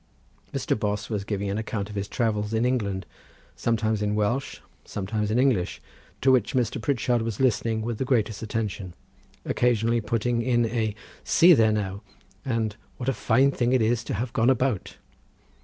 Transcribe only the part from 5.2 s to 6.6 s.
in English, to which